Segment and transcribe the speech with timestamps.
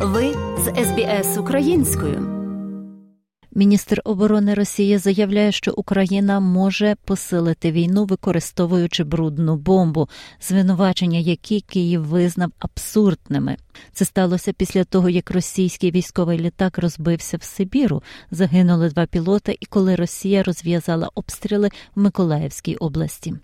[0.00, 2.38] Ви з СБС українською.
[3.54, 10.08] Міністр оборони Росії заявляє, що Україна може посилити війну, використовуючи брудну бомбу,
[10.40, 13.56] звинувачення, які Київ визнав абсурдними.
[13.92, 18.02] Це сталося після того, як російський військовий літак розбився в Сибіру.
[18.30, 23.34] Загинули два пілоти, і коли Росія розв'язала обстріли в Миколаївській області.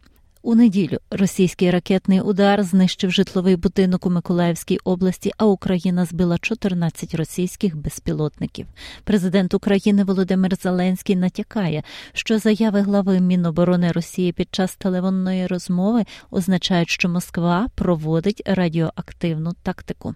[0.46, 7.14] У неділю російський ракетний удар знищив житловий будинок у Миколаївській області, а Україна збила 14
[7.14, 8.66] російських безпілотників.
[9.04, 16.90] Президент України Володимир Зеленський натякає, що заяви глави Міноборони Росії під час телефонної розмови означають,
[16.90, 20.14] що Москва проводить радіоактивну тактику.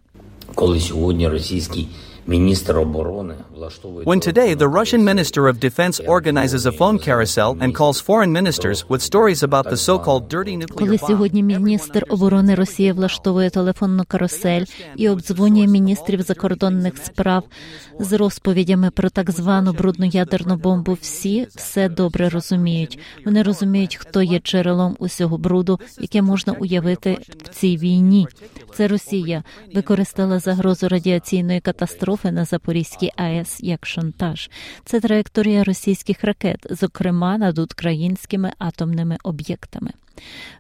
[0.55, 1.89] Коли сьогодні російський
[2.29, 8.87] When today the Russian Minister of Defense organizes a phone carousel and calls foreign ministers
[8.87, 14.65] with stories about the so-called dirty nuclear Коли сьогодні міністр оборони Росії влаштовує телефонну карусель
[14.97, 17.45] і обдзвонює міністрів закордонних справ
[18.01, 22.99] з розповідями про так звану брудну ядерну бомбу, всі все добре розуміють.
[23.25, 28.27] Вони розуміють, хто є джерелом усього бруду, яке можна уявити в цій війні.
[28.75, 29.43] Це Росія
[29.75, 34.51] використала загрозу радіаційної катастрофи на Запорізькій АЕС як шантаж.
[34.85, 39.91] Це траєкторія російських ракет, зокрема над українськими атомними об'єктами.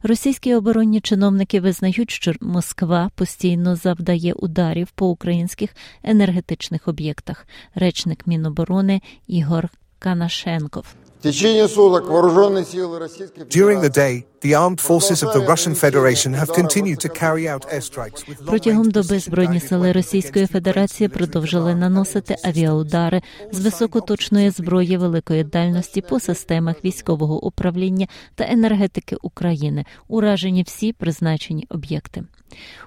[0.02, 7.46] Російські оборонні чиновники визнають, що Москва постійно завдає ударів по українських енергетичних об'єктах.
[7.74, 10.94] Речник Міноборони Ігор Канашенков.
[13.50, 17.66] During the day, the armed forces of the Russian Federation have continued to carry out
[17.74, 26.00] airstrikes Протягом доби збройні сили Російської Федерації продовжили наносити авіаудари з високоточної зброї великої дальності
[26.00, 29.84] по системах військового управління та енергетики України.
[30.08, 32.24] Уражені всі призначені об'єкти.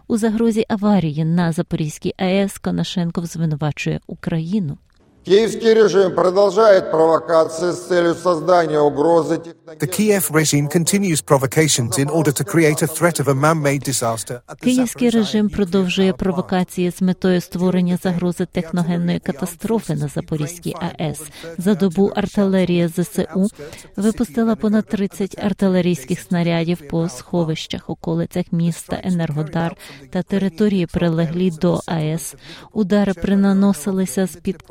[0.08, 4.78] У загрозі аварії на Запорізькій АЕС Конашенков звинувачує Україну.
[5.24, 12.10] Киевский режим продолжает провокации с целью создания угрозы The техногенной Kiev regime continues provocations in
[12.10, 17.42] order to create a threat of a man-made disaster Київський режим продовжує провокації з метою
[17.42, 21.22] створення загрози техногенної катастрофи на Запорізькій АЕС.
[21.58, 23.48] За добу артилерія ЗСУ
[23.96, 29.76] випустила понад 30 артилерійських снарядів по сховищах, околицях міста Енергодар
[30.10, 32.36] та території, прилеглі до АЕС.
[32.74, 34.64] Удари принаносилися з під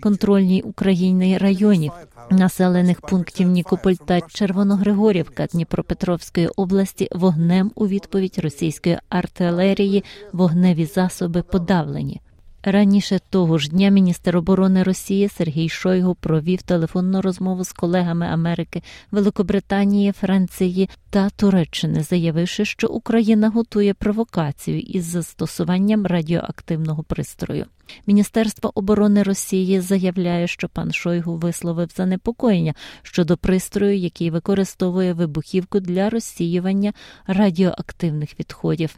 [0.00, 1.92] контрольній Україні районів
[2.30, 12.20] населених пунктів Нікополь та Червоногригорівка Дніпропетровської області вогнем у відповідь російської артилерії вогневі засоби подавлені.
[12.68, 18.82] Раніше того ж дня міністр оборони Росії Сергій Шойгу провів телефонну розмову з колегами Америки,
[19.10, 27.66] Великобританії, Франції та Туреччини, заявивши, що Україна готує провокацію із застосуванням радіоактивного пристрою.
[28.06, 36.10] Міністерство оборони Росії заявляє, що пан Шойгу висловив занепокоєння щодо пристрою, який використовує вибухівку для
[36.10, 36.92] розсіювання
[37.26, 38.96] радіоактивних відходів.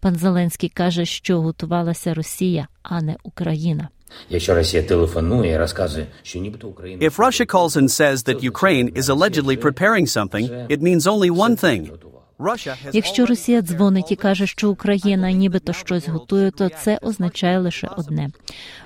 [0.00, 3.88] Пан Зеленський каже, що готувалася Росія, а не Україна.
[4.30, 8.92] Якщо Росія телефонує і розказує, що нібито Україна if Russia calls and says that Ukraine
[8.98, 11.90] is allegedly preparing something, it means only one thing.
[12.92, 18.30] Якщо Росія дзвонить і каже, що Україна нібито щось готує, то це означає лише одне: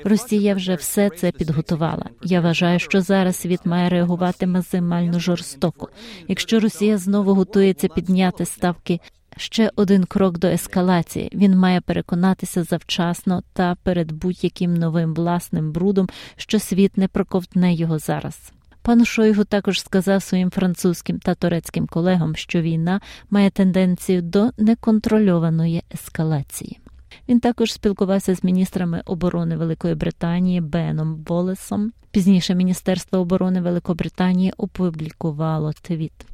[0.04, 2.04] Росія вже все це підготувала.
[2.22, 5.88] Я вважаю, що зараз світ має реагувати максимально жорстоко.
[6.28, 9.00] Якщо Росія знову готується підняти ставки.
[9.36, 11.30] Ще один крок до ескалації.
[11.34, 17.98] Він має переконатися завчасно та перед будь-яким новим власним брудом, що світ не проковтне його
[17.98, 18.52] зараз.
[18.82, 23.00] Пан Шойгу також сказав своїм французьким та турецьким колегам, що війна
[23.30, 26.80] має тенденцію до неконтрольованої ескалації.
[27.28, 31.92] Він також спілкувався з міністрами оборони Великої Британії Беном Волесом.
[32.10, 36.33] Пізніше Міністерство оборони Великобританії опублікувало твіт.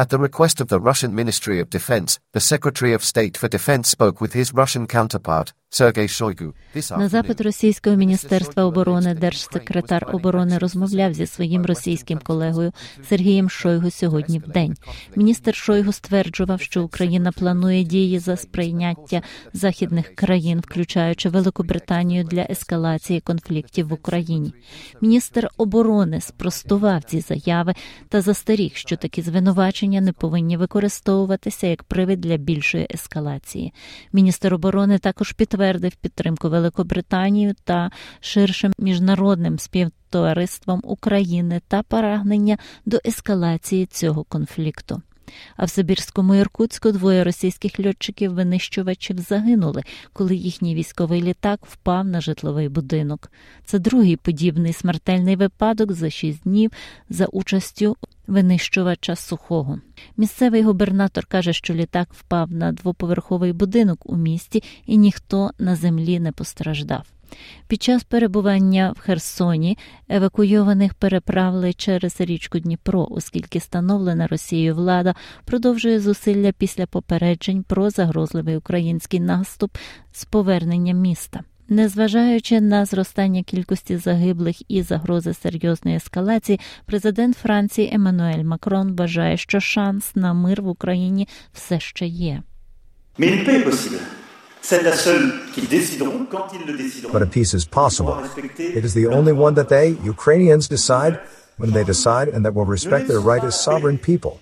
[0.00, 3.88] At the request of the Russian Ministry of Defense, the Secretary of State for Defense
[3.88, 5.52] spoke with his Russian counterpart,
[6.98, 12.72] На запит російського міністерства оборони держсекретар оборони розмовляв зі своїм російським колегою
[13.08, 14.74] Сергієм Шойгу сьогодні в день.
[15.16, 19.22] Міністр Шойгу стверджував, що Україна планує дії за сприйняття
[19.52, 24.52] західних країн, включаючи Великобританію для ескалації конфліктів в Україні.
[25.00, 27.74] Міністр оборони спростував ці заяви
[28.08, 33.72] та застеріг, що такі звинувачення не повинні використовуватися як привід для більшої ескалації.
[34.12, 35.57] Міністр оборони також підтвердив
[36.00, 37.90] підтримку Великобританії та
[38.20, 45.02] ширшим міжнародним співтовариством України та прагнення до ескалації цього конфлікту.
[45.56, 49.82] А в Сибірському Іркутську двоє російських льотчиків-винищувачів загинули,
[50.12, 53.32] коли їхній військовий літак впав на житловий будинок.
[53.64, 56.70] Це другий подібний смертельний випадок за шість днів
[57.10, 57.96] за участю
[58.28, 59.80] винищувача сухого.
[60.16, 66.20] Місцевий губернатор каже, що літак впав на двоповерховий будинок у місті і ніхто на землі
[66.20, 67.02] не постраждав.
[67.68, 69.78] Під час перебування в Херсоні
[70.08, 75.14] евакуйованих переправили через річку Дніпро, оскільки становлена Росією влада
[75.44, 79.76] продовжує зусилля після попереджень про загрозливий український наступ
[80.12, 81.40] з повернення міста.
[81.68, 89.60] Незважаючи на зростання кількості загиблих і загрози серйозної ескалації, президент Франції Еммануель Макрон вважає, що
[89.60, 92.42] шанс на мир в Україні все ще є.
[93.18, 94.00] Mais une paix est possible.
[94.70, 97.12] C'est la seule qu'ils décideront quand ils le décideront.
[97.16, 98.14] But a peace is possible.
[98.78, 101.14] It is the only one that they, Ukrainians, decide
[101.60, 104.34] when they decide and that will respect their right as sovereign people.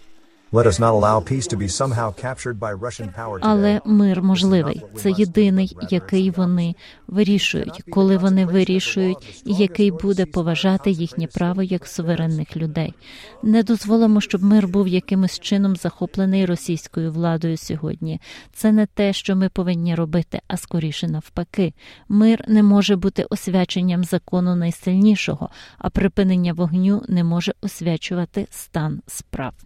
[3.43, 4.83] Але мир можливий.
[4.95, 6.75] Це єдиний, який вони
[7.07, 12.95] вирішують, коли вони вирішують, і який буде поважати їхнє право як суверенних людей.
[13.43, 18.21] Не дозволимо, щоб мир був якимось чином захоплений російською владою сьогодні.
[18.53, 21.75] Це не те, що ми повинні робити, а скоріше навпаки.
[22.09, 29.66] Мир не може бути освяченням закону найсильнішого, а припинення вогню не може освячувати стан справ.